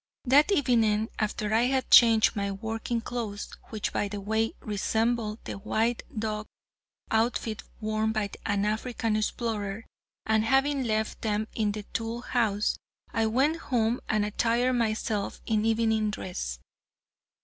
That 0.25 0.51
evening, 0.51 1.09
after 1.19 1.53
I 1.53 1.65
had 1.67 1.91
changed 1.91 2.35
my 2.35 2.51
working 2.51 3.01
clothes, 3.01 3.49
which 3.65 3.93
by 3.93 4.07
the 4.07 4.19
way, 4.19 4.53
resembled 4.59 5.37
the 5.43 5.59
white 5.59 6.01
duck 6.17 6.47
outfit 7.11 7.61
worn 7.79 8.11
by 8.11 8.31
an 8.43 8.65
African 8.65 9.15
explorer, 9.15 9.85
and, 10.25 10.43
having 10.43 10.85
left 10.85 11.21
them 11.21 11.47
in 11.53 11.73
the 11.73 11.83
tool 11.83 12.21
house, 12.21 12.79
I 13.13 13.27
went 13.27 13.57
home 13.69 14.01
and 14.09 14.25
attired 14.25 14.73
myself 14.75 15.39
in 15.45 15.65
evening 15.65 16.09
dress. 16.09 16.57